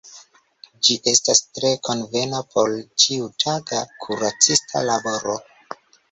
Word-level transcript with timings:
Ĝi 0.85 0.95
estas 1.09 1.41
tre 1.57 1.69
konvena 1.87 2.39
por 2.53 2.73
ĉiutaga 3.03 3.83
kuracista 4.05 4.83
laboro. 4.89 5.37